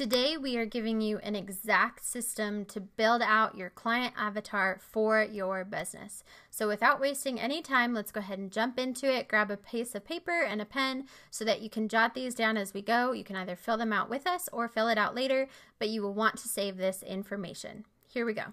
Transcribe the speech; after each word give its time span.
Today, 0.00 0.38
we 0.38 0.56
are 0.56 0.64
giving 0.64 1.02
you 1.02 1.18
an 1.18 1.36
exact 1.36 2.06
system 2.06 2.64
to 2.64 2.80
build 2.80 3.20
out 3.20 3.58
your 3.58 3.68
client 3.68 4.14
avatar 4.16 4.78
for 4.80 5.22
your 5.22 5.62
business. 5.62 6.24
So, 6.48 6.66
without 6.66 7.02
wasting 7.02 7.38
any 7.38 7.60
time, 7.60 7.92
let's 7.92 8.10
go 8.10 8.20
ahead 8.20 8.38
and 8.38 8.50
jump 8.50 8.78
into 8.78 9.14
it. 9.14 9.28
Grab 9.28 9.50
a 9.50 9.58
piece 9.58 9.94
of 9.94 10.06
paper 10.06 10.40
and 10.40 10.58
a 10.62 10.64
pen 10.64 11.04
so 11.30 11.44
that 11.44 11.60
you 11.60 11.68
can 11.68 11.86
jot 11.86 12.14
these 12.14 12.34
down 12.34 12.56
as 12.56 12.72
we 12.72 12.80
go. 12.80 13.12
You 13.12 13.24
can 13.24 13.36
either 13.36 13.54
fill 13.54 13.76
them 13.76 13.92
out 13.92 14.08
with 14.08 14.26
us 14.26 14.48
or 14.54 14.68
fill 14.68 14.88
it 14.88 14.96
out 14.96 15.14
later, 15.14 15.48
but 15.78 15.90
you 15.90 16.00
will 16.00 16.14
want 16.14 16.38
to 16.38 16.48
save 16.48 16.78
this 16.78 17.02
information. 17.02 17.84
Here 18.08 18.24
we 18.24 18.32
go. 18.32 18.44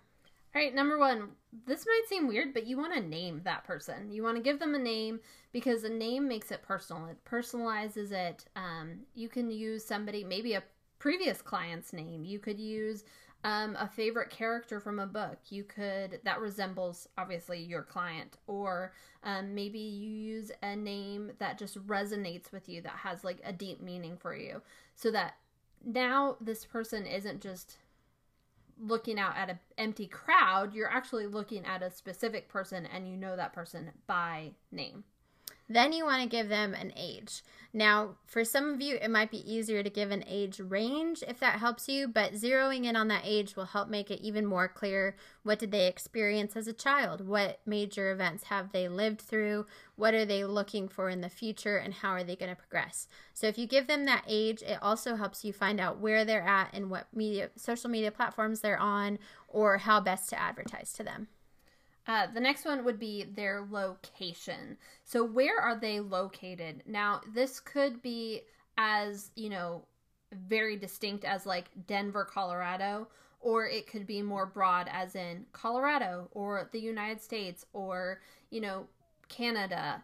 All 0.57 0.61
right, 0.61 0.75
number 0.75 0.97
one, 0.97 1.29
this 1.65 1.85
might 1.85 2.09
seem 2.09 2.27
weird, 2.27 2.53
but 2.53 2.67
you 2.67 2.75
want 2.75 2.93
to 2.93 2.99
name 2.99 3.39
that 3.45 3.63
person. 3.63 4.11
You 4.11 4.21
want 4.21 4.35
to 4.35 4.43
give 4.43 4.59
them 4.59 4.75
a 4.75 4.79
name 4.79 5.21
because 5.53 5.85
a 5.85 5.89
name 5.89 6.27
makes 6.27 6.51
it 6.51 6.61
personal. 6.61 7.05
It 7.05 7.23
personalizes 7.23 8.11
it. 8.11 8.43
Um, 8.57 9.03
you 9.15 9.29
can 9.29 9.49
use 9.49 9.85
somebody, 9.85 10.25
maybe 10.25 10.53
a 10.53 10.63
previous 10.99 11.41
client's 11.41 11.93
name. 11.93 12.23
You 12.23 12.39
could 12.39 12.59
use 12.59 13.03
um, 13.43 13.77
a 13.79 13.87
favorite 13.87 14.29
character 14.29 14.79
from 14.79 14.99
a 14.99 15.05
book. 15.05 15.37
You 15.49 15.63
could, 15.63 16.19
that 16.23 16.41
resembles 16.41 17.07
obviously 17.17 17.59
your 17.59 17.83
client, 17.83 18.37
or 18.47 18.93
um, 19.23 19.53
maybe 19.53 19.79
you 19.79 20.09
use 20.09 20.51
a 20.63 20.75
name 20.75 21.31
that 21.39 21.57
just 21.57 21.85
resonates 21.87 22.51
with 22.51 22.67
you, 22.67 22.81
that 22.81 22.97
has 23.03 23.23
like 23.23 23.39
a 23.43 23.53
deep 23.53 23.81
meaning 23.81 24.17
for 24.17 24.35
you, 24.35 24.61
so 24.95 25.11
that 25.11 25.35
now 25.85 26.37
this 26.41 26.65
person 26.65 27.05
isn't 27.05 27.41
just 27.41 27.77
looking 28.79 29.19
out 29.19 29.35
at 29.35 29.49
an 29.49 29.59
empty 29.77 30.07
crowd, 30.07 30.73
you're 30.73 30.89
actually 30.89 31.27
looking 31.27 31.65
at 31.65 31.81
a 31.81 31.91
specific 31.91 32.47
person 32.49 32.85
and 32.85 33.07
you 33.07 33.15
know 33.17 33.35
that 33.35 33.53
person 33.53 33.91
by 34.05 34.51
name. 34.71 35.03
Then 35.69 35.91
you 35.91 36.05
want 36.05 36.23
to 36.23 36.29
give 36.29 36.49
them 36.49 36.73
an 36.73 36.93
age. 36.95 37.43
Now, 37.73 38.15
for 38.25 38.43
some 38.43 38.73
of 38.73 38.81
you, 38.81 38.95
it 38.95 39.11
might 39.11 39.29
be 39.29 39.53
easier 39.53 39.83
to 39.83 39.89
give 39.89 40.09
an 40.09 40.23
age 40.25 40.59
range 40.59 41.23
if 41.27 41.39
that 41.41 41.59
helps 41.59 41.87
you, 41.89 42.07
but 42.07 42.33
zeroing 42.33 42.85
in 42.85 42.95
on 42.95 43.09
that 43.09 43.23
age 43.25 43.55
will 43.55 43.65
help 43.65 43.89
make 43.89 44.09
it 44.09 44.21
even 44.21 44.45
more 44.45 44.67
clear 44.67 45.15
what 45.43 45.59
did 45.59 45.71
they 45.71 45.87
experience 45.87 46.55
as 46.55 46.67
a 46.67 46.73
child? 46.73 47.27
What 47.27 47.59
major 47.65 48.11
events 48.11 48.45
have 48.45 48.71
they 48.71 48.87
lived 48.87 49.21
through? 49.21 49.65
What 49.95 50.13
are 50.13 50.25
they 50.25 50.43
looking 50.43 50.87
for 50.87 51.09
in 51.09 51.21
the 51.21 51.29
future 51.29 51.77
and 51.77 51.93
how 51.93 52.11
are 52.11 52.23
they 52.23 52.35
going 52.35 52.49
to 52.49 52.55
progress? 52.55 53.07
So 53.33 53.47
if 53.47 53.57
you 53.57 53.67
give 53.67 53.87
them 53.87 54.05
that 54.05 54.25
age, 54.27 54.61
it 54.61 54.79
also 54.81 55.15
helps 55.15 55.43
you 55.43 55.53
find 55.53 55.79
out 55.79 55.99
where 55.99 56.23
they're 56.23 56.41
at 56.41 56.69
and 56.73 56.89
what 56.89 57.07
media 57.13 57.49
social 57.57 57.89
media 57.89 58.11
platforms 58.11 58.61
they're 58.61 58.79
on 58.79 59.19
or 59.47 59.77
how 59.77 59.99
best 59.99 60.29
to 60.29 60.39
advertise 60.39 60.93
to 60.93 61.03
them. 61.03 61.27
Uh, 62.07 62.27
the 62.33 62.39
next 62.39 62.63
one 62.65 62.85
would 62.85 62.99
be 62.99 63.25
their 63.35 63.67
location. 63.69 64.77
So, 65.03 65.23
where 65.23 65.59
are 65.59 65.77
they 65.77 65.99
located? 65.99 66.83
Now, 66.87 67.21
this 67.33 67.59
could 67.59 68.01
be 68.01 68.41
as, 68.77 69.31
you 69.35 69.49
know, 69.49 69.83
very 70.31 70.77
distinct 70.77 71.25
as 71.25 71.45
like 71.45 71.65
Denver, 71.85 72.25
Colorado, 72.25 73.07
or 73.39 73.67
it 73.67 73.87
could 73.87 74.07
be 74.07 74.21
more 74.21 74.45
broad 74.45 74.89
as 74.91 75.15
in 75.15 75.45
Colorado 75.51 76.29
or 76.31 76.69
the 76.71 76.79
United 76.79 77.21
States 77.21 77.65
or, 77.73 78.21
you 78.49 78.61
know, 78.61 78.87
Canada, 79.27 80.03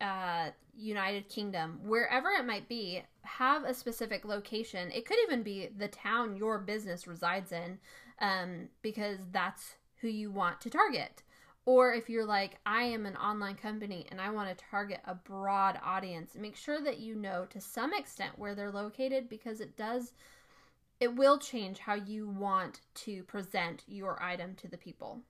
uh, 0.00 0.50
United 0.76 1.28
Kingdom, 1.28 1.80
wherever 1.82 2.28
it 2.30 2.46
might 2.46 2.68
be, 2.68 3.02
have 3.22 3.64
a 3.64 3.74
specific 3.74 4.24
location. 4.24 4.90
It 4.92 5.06
could 5.06 5.18
even 5.24 5.42
be 5.42 5.70
the 5.76 5.88
town 5.88 6.36
your 6.36 6.58
business 6.58 7.06
resides 7.06 7.52
in, 7.52 7.78
um, 8.20 8.68
because 8.82 9.18
that's 9.32 9.74
who 10.00 10.08
you 10.08 10.30
want 10.30 10.60
to 10.60 10.70
target. 10.70 11.22
Or 11.68 11.92
if 11.92 12.08
you're 12.08 12.24
like, 12.24 12.56
I 12.64 12.84
am 12.84 13.04
an 13.04 13.14
online 13.16 13.56
company 13.56 14.06
and 14.10 14.22
I 14.22 14.30
want 14.30 14.48
to 14.48 14.64
target 14.70 15.00
a 15.04 15.14
broad 15.14 15.78
audience, 15.84 16.34
make 16.34 16.56
sure 16.56 16.80
that 16.80 16.98
you 16.98 17.14
know 17.14 17.44
to 17.50 17.60
some 17.60 17.92
extent 17.92 18.38
where 18.38 18.54
they're 18.54 18.72
located 18.72 19.28
because 19.28 19.60
it 19.60 19.76
does, 19.76 20.14
it 20.98 21.14
will 21.14 21.36
change 21.36 21.80
how 21.80 21.92
you 21.92 22.26
want 22.26 22.80
to 23.04 23.22
present 23.24 23.84
your 23.86 24.18
item 24.22 24.54
to 24.54 24.68
the 24.68 24.78
people. 24.78 25.20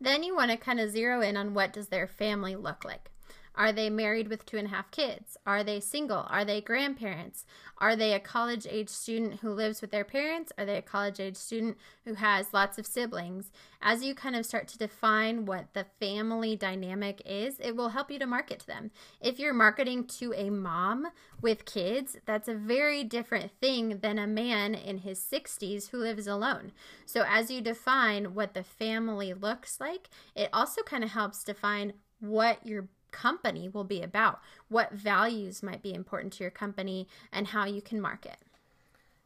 Then 0.00 0.22
you 0.22 0.36
want 0.36 0.52
to 0.52 0.56
kind 0.56 0.78
of 0.78 0.92
zero 0.92 1.20
in 1.20 1.36
on 1.36 1.52
what 1.52 1.72
does 1.72 1.88
their 1.88 2.06
family 2.06 2.54
look 2.54 2.84
like. 2.84 3.10
Are 3.58 3.72
they 3.72 3.90
married 3.90 4.28
with 4.28 4.46
two 4.46 4.56
and 4.56 4.68
a 4.68 4.70
half 4.70 4.92
kids? 4.92 5.36
Are 5.44 5.64
they 5.64 5.80
single? 5.80 6.26
Are 6.30 6.44
they 6.44 6.60
grandparents? 6.60 7.44
Are 7.78 7.96
they 7.96 8.12
a 8.12 8.20
college 8.20 8.68
age 8.70 8.88
student 8.88 9.40
who 9.40 9.50
lives 9.50 9.80
with 9.80 9.90
their 9.90 10.04
parents? 10.04 10.52
Are 10.56 10.64
they 10.64 10.76
a 10.76 10.82
college 10.82 11.18
age 11.18 11.36
student 11.36 11.76
who 12.04 12.14
has 12.14 12.54
lots 12.54 12.78
of 12.78 12.86
siblings? 12.86 13.50
As 13.82 14.04
you 14.04 14.14
kind 14.14 14.36
of 14.36 14.46
start 14.46 14.68
to 14.68 14.78
define 14.78 15.44
what 15.44 15.74
the 15.74 15.86
family 15.98 16.54
dynamic 16.54 17.20
is, 17.26 17.58
it 17.58 17.74
will 17.74 17.88
help 17.88 18.12
you 18.12 18.20
to 18.20 18.26
market 18.26 18.60
to 18.60 18.66
them. 18.68 18.92
If 19.20 19.40
you're 19.40 19.52
marketing 19.52 20.04
to 20.18 20.32
a 20.34 20.50
mom 20.50 21.08
with 21.42 21.64
kids, 21.64 22.16
that's 22.26 22.46
a 22.46 22.54
very 22.54 23.02
different 23.02 23.50
thing 23.60 23.98
than 23.98 24.20
a 24.20 24.26
man 24.28 24.76
in 24.76 24.98
his 24.98 25.18
60s 25.18 25.90
who 25.90 25.98
lives 25.98 26.28
alone. 26.28 26.70
So, 27.06 27.24
as 27.28 27.50
you 27.50 27.60
define 27.60 28.34
what 28.34 28.54
the 28.54 28.62
family 28.62 29.34
looks 29.34 29.80
like, 29.80 30.08
it 30.36 30.48
also 30.52 30.82
kind 30.82 31.02
of 31.02 31.10
helps 31.10 31.42
define 31.42 31.94
what 32.20 32.64
your 32.64 32.88
company 33.10 33.68
will 33.68 33.84
be 33.84 34.02
about, 34.02 34.40
what 34.68 34.92
values 34.92 35.62
might 35.62 35.82
be 35.82 35.94
important 35.94 36.32
to 36.34 36.44
your 36.44 36.50
company, 36.50 37.08
and 37.32 37.48
how 37.48 37.64
you 37.64 37.82
can 37.82 38.00
market. 38.00 38.36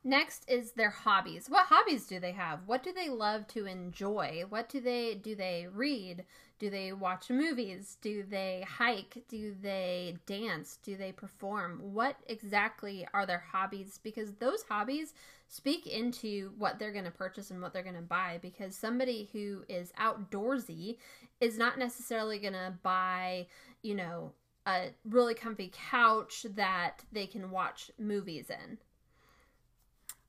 Next 0.05 0.45
is 0.49 0.73
their 0.73 0.91
hobbies. 0.91 1.49
What 1.49 1.67
hobbies 1.67 2.07
do 2.07 2.19
they 2.19 2.33
have? 2.33 2.61
What 2.67 2.83
do 2.83 2.93
they 2.93 3.09
love 3.09 3.47
to 3.49 3.67
enjoy? 3.67 4.45
What 4.49 4.69
do 4.69 4.81
they 4.81 5.15
do 5.15 5.37
they 5.37 5.69
read? 5.73 6.25
Do 6.59 6.71
they 6.71 6.93
watch 6.93 7.31
movies? 7.31 7.99
Do 8.01 8.25
they 8.25 8.65
hike? 8.69 9.23
Do 9.29 9.55
they 9.61 10.17
dance? 10.27 10.79
Do 10.83 10.97
they 10.97 11.13
perform? 11.13 11.79
What 11.81 12.17
exactly 12.27 13.07
are 13.15 13.27
their 13.27 13.45
hobbies? 13.53 14.01
Because 14.03 14.33
those 14.35 14.65
hobbies 14.69 15.15
speak 15.49 15.87
into 15.87 16.53
what 16.59 16.79
they're 16.79 16.93
going 16.93 17.05
to 17.05 17.11
purchase 17.11 17.51
and 17.51 17.61
what 17.63 17.73
they're 17.73 17.83
going 17.83 17.95
to 17.95 18.03
buy. 18.03 18.39
Because 18.43 18.75
somebody 18.75 19.29
who 19.33 19.65
is 19.69 19.93
outdoorsy 20.01 20.99
is 21.41 21.59
not 21.59 21.79
necessarily 21.79 22.39
going 22.39 22.53
to 22.55 22.75
buy, 22.83 23.47
you 23.83 23.95
know, 23.95 24.33
a 24.67 24.91
really 25.05 25.35
comfy 25.35 25.73
couch 25.91 26.47
that 26.55 27.03
they 27.11 27.27
can 27.27 27.51
watch 27.51 27.91
movies 27.99 28.49
in. 28.49 28.79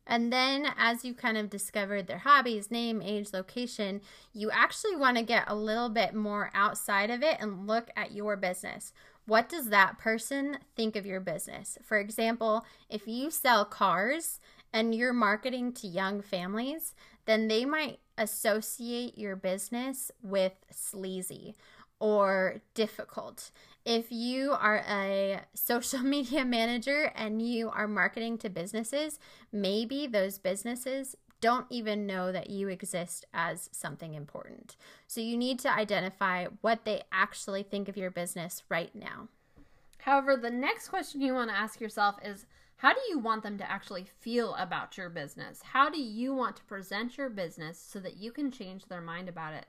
And 0.05 0.33
then, 0.33 0.67
as 0.77 1.05
you 1.05 1.13
kind 1.13 1.37
of 1.37 1.49
discovered 1.49 2.07
their 2.07 2.19
hobbies, 2.19 2.69
name, 2.69 3.01
age, 3.01 3.29
location, 3.31 4.01
you 4.33 4.51
actually 4.51 4.97
want 4.97 5.17
to 5.17 5.23
get 5.23 5.45
a 5.47 5.55
little 5.55 5.87
bit 5.87 6.13
more 6.13 6.51
outside 6.53 7.09
of 7.09 7.23
it 7.23 7.37
and 7.39 7.67
look 7.67 7.89
at 7.95 8.11
your 8.11 8.35
business. 8.35 8.91
What 9.25 9.47
does 9.47 9.69
that 9.69 9.97
person 9.97 10.57
think 10.75 10.97
of 10.97 11.05
your 11.05 11.21
business? 11.21 11.77
For 11.81 11.97
example, 11.97 12.65
if 12.89 13.07
you 13.07 13.31
sell 13.31 13.63
cars 13.63 14.41
and 14.73 14.93
you're 14.93 15.13
marketing 15.13 15.71
to 15.73 15.87
young 15.87 16.21
families, 16.21 16.93
then 17.25 17.47
they 17.47 17.63
might 17.63 17.99
associate 18.17 19.17
your 19.17 19.37
business 19.37 20.11
with 20.21 20.53
sleazy 20.69 21.55
or 22.03 22.59
difficult. 22.73 23.49
If 23.85 24.11
you 24.11 24.51
are 24.51 24.83
a 24.89 25.39
social 25.53 25.99
media 26.03 26.43
manager 26.43 27.13
and 27.15 27.41
you 27.41 27.69
are 27.69 27.87
marketing 27.87 28.39
to 28.39 28.49
businesses, 28.49 29.19
maybe 29.53 30.05
those 30.05 30.37
businesses 30.37 31.15
don't 31.39 31.65
even 31.69 32.05
know 32.05 32.33
that 32.33 32.49
you 32.49 32.67
exist 32.67 33.25
as 33.33 33.69
something 33.71 34.15
important. 34.15 34.75
So 35.07 35.21
you 35.21 35.37
need 35.37 35.59
to 35.59 35.73
identify 35.73 36.47
what 36.59 36.83
they 36.83 37.03
actually 37.13 37.63
think 37.63 37.87
of 37.87 37.95
your 37.95 38.11
business 38.11 38.63
right 38.67 38.93
now. 38.93 39.29
However, 39.99 40.35
the 40.35 40.51
next 40.51 40.89
question 40.89 41.21
you 41.21 41.33
want 41.33 41.51
to 41.51 41.57
ask 41.57 41.79
yourself 41.79 42.15
is 42.21 42.45
how 42.75 42.91
do 42.91 42.99
you 43.07 43.17
want 43.17 43.43
them 43.43 43.57
to 43.59 43.71
actually 43.71 44.07
feel 44.19 44.55
about 44.55 44.97
your 44.97 45.07
business? 45.07 45.61
How 45.61 45.89
do 45.89 46.01
you 46.01 46.33
want 46.33 46.57
to 46.57 46.65
present 46.65 47.17
your 47.17 47.29
business 47.29 47.79
so 47.79 48.01
that 48.01 48.17
you 48.17 48.33
can 48.33 48.51
change 48.51 48.87
their 48.87 48.99
mind 48.99 49.29
about 49.29 49.53
it? 49.53 49.65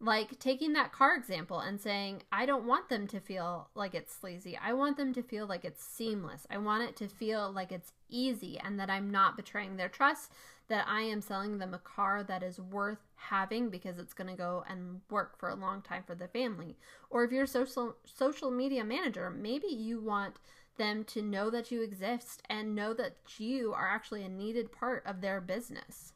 Like 0.00 0.38
taking 0.38 0.72
that 0.74 0.92
car 0.92 1.16
example 1.16 1.60
and 1.60 1.80
saying, 1.80 2.24
I 2.30 2.46
don't 2.46 2.66
want 2.66 2.88
them 2.88 3.06
to 3.06 3.20
feel 3.20 3.68
like 3.74 3.94
it's 3.94 4.14
sleazy. 4.14 4.58
I 4.62 4.72
want 4.72 4.96
them 4.96 5.14
to 5.14 5.22
feel 5.22 5.46
like 5.46 5.64
it's 5.64 5.84
seamless. 5.84 6.46
I 6.50 6.58
want 6.58 6.82
it 6.82 6.96
to 6.96 7.08
feel 7.08 7.50
like 7.50 7.72
it's 7.72 7.92
easy 8.10 8.58
and 8.58 8.78
that 8.78 8.90
I'm 8.90 9.10
not 9.10 9.36
betraying 9.36 9.76
their 9.76 9.88
trust, 9.88 10.32
that 10.68 10.86
I 10.88 11.02
am 11.02 11.20
selling 11.20 11.58
them 11.58 11.74
a 11.74 11.78
car 11.78 12.22
that 12.24 12.42
is 12.42 12.60
worth 12.60 12.98
having 13.16 13.70
because 13.70 13.98
it's 13.98 14.14
going 14.14 14.28
to 14.28 14.36
go 14.36 14.64
and 14.68 15.00
work 15.10 15.38
for 15.38 15.48
a 15.48 15.54
long 15.54 15.80
time 15.80 16.02
for 16.06 16.14
the 16.14 16.28
family. 16.28 16.76
Or 17.08 17.24
if 17.24 17.32
you're 17.32 17.44
a 17.44 17.48
social 17.48 17.96
social 18.04 18.50
media 18.50 18.84
manager, 18.84 19.30
maybe 19.30 19.68
you 19.68 20.00
want 20.00 20.36
them 20.76 21.04
to 21.04 21.22
know 21.22 21.50
that 21.50 21.70
you 21.70 21.82
exist 21.82 22.42
and 22.50 22.74
know 22.74 22.94
that 22.94 23.16
you 23.38 23.72
are 23.72 23.88
actually 23.88 24.24
a 24.24 24.28
needed 24.28 24.72
part 24.72 25.04
of 25.06 25.20
their 25.20 25.40
business. 25.40 26.13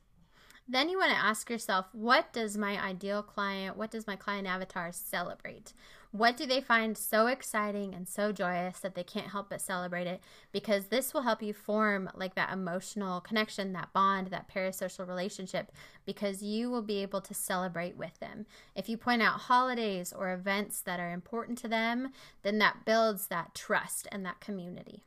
Then 0.71 0.91
you 0.91 0.99
want 0.99 1.13
to 1.13 1.17
ask 1.17 1.49
yourself, 1.49 1.87
what 1.93 2.31
does 2.31 2.59
my 2.59 2.79
ideal 2.79 3.23
client, 3.23 3.79
what 3.79 3.91
does 3.91 4.07
my 4.07 4.17
client 4.17 4.47
avatar 4.47 4.93
celebrate? 4.93 5.73
What 6.11 6.37
do 6.37 6.45
they 6.45 6.61
find 6.61 6.97
so 6.97 7.27
exciting 7.27 7.95
and 7.95 8.07
so 8.07 8.33
joyous 8.33 8.79
that 8.81 8.95
they 8.95 9.03
can't 9.03 9.31
help 9.31 9.49
but 9.49 9.63
celebrate 9.63 10.07
it? 10.07 10.21
Because 10.53 10.87
this 10.87 11.15
will 11.15 11.23
help 11.23 11.43
you 11.43 11.55
form 11.55 12.11
like 12.15 12.35
that 12.35 12.53
emotional 12.53 13.23
connection, 13.23 13.73
that 13.73 13.95
bond, 13.95 14.29
that 14.29 14.53
parasocial 14.53 15.09
relationship, 15.09 15.73
because 16.05 16.43
you 16.43 16.71
will 16.71 16.83
be 16.83 16.99
able 16.99 17.23
to 17.23 17.33
celebrate 17.33 17.97
with 17.97 18.19
them. 18.21 18.45
If 18.75 18.91
you 18.91 18.99
point 18.99 19.23
out 19.23 19.41
holidays 19.41 20.13
or 20.13 20.33
events 20.33 20.81
that 20.83 21.01
are 21.01 21.13
important 21.13 21.57
to 21.59 21.69
them, 21.69 22.11
then 22.43 22.59
that 22.59 22.85
builds 22.85 23.29
that 23.29 23.55
trust 23.55 24.07
and 24.13 24.25
that 24.27 24.41
community. 24.41 25.05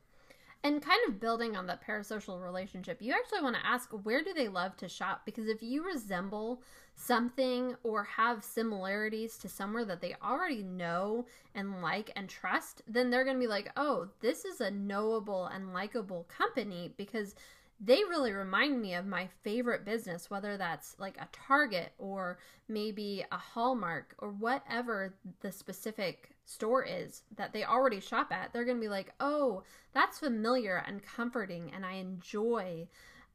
And 0.64 0.82
kind 0.82 1.00
of 1.08 1.20
building 1.20 1.56
on 1.56 1.66
that 1.68 1.86
parasocial 1.86 2.42
relationship, 2.42 3.02
you 3.02 3.14
actually 3.14 3.42
want 3.42 3.56
to 3.56 3.66
ask 3.66 3.90
where 4.04 4.24
do 4.24 4.32
they 4.34 4.48
love 4.48 4.78
to 4.78 4.88
shop? 4.88 5.24
Because 5.26 5.48
if 5.48 5.64
you 5.64 5.84
resemble 5.84 6.62
something 6.96 7.76
or 7.84 8.04
have 8.04 8.44
similarities 8.44 9.38
to 9.40 9.50
somewhere 9.50 9.86
that 9.86 10.02
they 10.02 10.16
already 10.24 10.62
know 10.62 11.26
and 11.56 11.82
like 11.82 12.12
and 12.16 12.30
trust, 12.30 12.84
then 12.88 13.10
they're 13.10 13.24
going 13.24 13.38
to 13.38 13.42
be 13.42 13.48
like, 13.48 13.72
oh, 13.76 14.08
this 14.20 14.46
is 14.46 14.62
a 14.62 14.70
knowable 14.70 15.48
and 15.48 15.74
likable 15.74 16.28
company 16.30 16.94
because 16.96 17.34
they 17.84 18.04
really 18.08 18.32
remind 18.32 18.80
me 18.80 18.94
of 18.94 19.08
my 19.08 19.28
favorite 19.44 19.84
business, 19.84 20.30
whether 20.30 20.56
that's 20.56 20.96
like 21.00 21.18
a 21.18 21.28
Target 21.32 21.94
or 21.98 22.38
maybe 22.68 23.26
a 23.32 23.38
Hallmark 23.38 24.14
or 24.20 24.30
whatever 24.30 25.16
the 25.40 25.52
specific 25.52 26.30
store 26.46 26.86
is 26.86 27.24
that 27.36 27.54
they 27.54 27.64
already 27.64 28.00
shop 28.00 28.32
at. 28.32 28.54
They're 28.54 28.66
going 28.66 28.78
to 28.78 28.82
be 28.82 28.88
like, 28.88 29.14
oh, 29.20 29.64
that's 29.94 30.20
familiar 30.20 30.84
and 30.86 31.02
comforting, 31.04 31.72
and 31.76 31.84
I 31.84 31.94
enjoy 31.94 32.88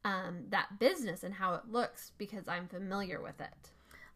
um, 0.05 0.45
that 0.49 0.79
business 0.79 1.23
and 1.23 1.33
how 1.33 1.55
it 1.55 1.63
looks 1.69 2.13
because 2.17 2.47
I'm 2.47 2.69
familiar 2.69 3.21
with 3.21 3.41
it. 3.41 3.71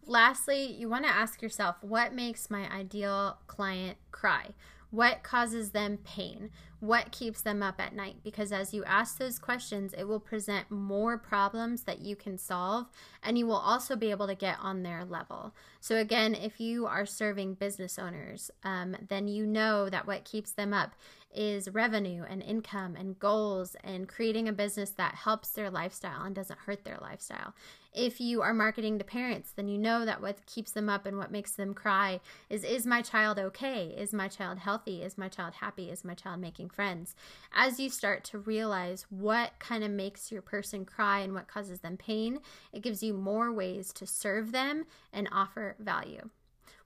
Lastly, 0.06 0.66
you 0.66 0.88
want 0.88 1.04
to 1.06 1.12
ask 1.12 1.42
yourself 1.42 1.76
what 1.82 2.14
makes 2.14 2.50
my 2.50 2.72
ideal 2.72 3.38
client 3.48 3.98
cry? 4.12 4.52
What 4.92 5.24
causes 5.24 5.72
them 5.72 5.98
pain? 6.04 6.52
What 6.82 7.12
keeps 7.12 7.42
them 7.42 7.64
up 7.64 7.80
at 7.80 7.96
night? 7.96 8.18
Because 8.24 8.52
as 8.52 8.74
you 8.74 8.84
ask 8.84 9.18
those 9.18 9.40
questions, 9.40 9.94
it 9.98 10.04
will 10.04 10.20
present 10.20 10.70
more 10.70 11.18
problems 11.18 11.84
that 11.84 12.00
you 12.00 12.16
can 12.16 12.38
solve, 12.38 12.88
and 13.24 13.38
you 13.38 13.48
will 13.48 13.56
also 13.56 13.96
be 13.96 14.12
able 14.12 14.28
to 14.28 14.36
get 14.36 14.58
on 14.60 14.84
their 14.84 15.06
level. 15.06 15.54
So, 15.80 15.96
again, 15.96 16.36
if 16.36 16.60
you 16.60 16.88
are 16.88 17.06
serving 17.06 17.54
business 17.54 17.98
owners, 17.98 18.52
um, 18.64 18.98
then 19.10 19.28
you 19.28 19.46
know 19.46 19.90
that 19.90 20.08
what 20.08 20.26
keeps 20.26 20.52
them 20.52 20.74
up 20.74 20.94
is 21.34 21.70
revenue 21.70 22.24
and 22.28 22.42
income 22.42 22.96
and 22.96 23.20
goals 23.20 23.76
and 23.84 24.08
creating 24.08 24.48
a 24.48 24.54
business 24.54 24.92
that 24.92 25.16
helps 25.16 25.50
their 25.50 25.70
lifestyle 25.70 26.24
and 26.24 26.36
doesn't 26.36 26.60
hurt 26.60 26.84
their 26.84 26.98
lifestyle. 27.02 27.54
If 27.94 28.22
you 28.22 28.42
are 28.42 28.54
marketing 28.54 29.00
to 29.00 29.04
parents, 29.04 29.52
then 29.52 29.68
you 29.68 29.78
know 29.78 30.06
that 30.06 30.22
what 30.22 30.46
keeps 30.46 30.72
them 30.72 30.88
up 30.88 31.06
and 31.06 31.18
what 31.18 31.32
makes 31.32 31.52
them 31.52 31.74
cry 31.74 32.22
is 32.50 32.64
is 32.64 32.86
my 32.86 33.02
child 33.02 33.38
okay? 33.38 33.88
Is 33.98 34.14
my 34.14 34.28
child 34.28 34.60
healthy? 34.60 35.02
Is 35.02 35.18
my 35.18 35.28
child 35.28 35.56
happy? 35.56 35.90
Is 35.90 36.06
my 36.06 36.14
child 36.14 36.40
making 36.40 36.70
friends? 36.70 37.16
As 37.54 37.80
you 37.80 37.90
start 37.90 38.24
to 38.26 38.38
realize 38.38 39.06
what 39.10 39.52
kind 39.60 39.84
of 39.84 39.92
makes 39.92 40.32
your 40.32 40.42
person 40.42 40.86
cry 40.86 41.20
and 41.20 41.34
what 41.34 41.48
causes 41.48 41.82
them 41.82 41.98
pain, 41.98 42.40
it 42.72 42.82
gives 42.82 43.04
you 43.04 43.14
more 43.14 43.52
ways 43.52 43.92
to 43.94 44.06
serve 44.06 44.52
them 44.52 44.86
and 45.12 45.28
offer 45.32 45.76
value. 45.80 46.30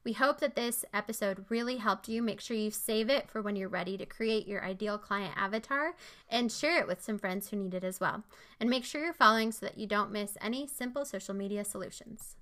We 0.06 0.14
hope 0.14 0.40
that 0.40 0.56
this 0.56 0.86
episode 0.94 1.46
really 1.50 1.78
helped 1.78 2.08
you. 2.08 2.22
Make 2.22 2.40
sure 2.40 2.56
you 2.56 2.70
save 2.70 3.10
it 3.10 3.28
for 3.28 3.42
when 3.42 3.56
you're 3.56 3.68
ready 3.68 3.98
to 3.98 4.06
create 4.06 4.48
your 4.48 4.64
ideal 4.64 5.00
client 5.00 5.34
avatar 5.36 5.96
and 6.30 6.52
share 6.52 6.80
it 6.80 6.88
with 6.88 7.02
some 7.02 7.18
friends 7.18 7.50
who 7.50 7.58
need 7.58 7.74
it 7.74 7.84
as 7.84 8.00
well. 8.00 8.24
And 8.60 8.70
make 8.70 8.86
sure 8.86 9.04
you're 9.04 9.14
following 9.14 9.52
so 9.52 9.66
that 9.66 9.80
you 9.80 9.88
don't 9.88 10.12
miss 10.12 10.38
any 10.40 10.68
simple 10.68 11.06
social 11.06 11.34
media 11.34 11.66
solutions. 11.66 12.36